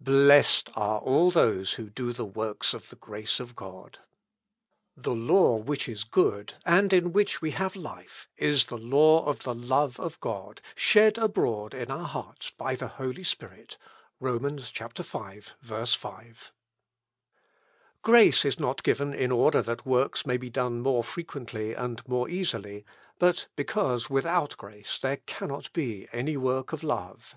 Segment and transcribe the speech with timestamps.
[0.00, 3.98] "Blessed are all those who do the works of the grace of God.
[4.96, 9.40] "The law, which is good, and in which we have life, is the law of
[9.40, 13.76] the love of God, shed abroad in our hearts by the Holy Spirit,
[14.20, 15.54] (Rom., v, 5.)
[18.02, 22.28] "Grace is not given in order that works may be done more frequently and more
[22.28, 22.84] easily,
[23.18, 27.34] but because without grace there cannot be any work of love.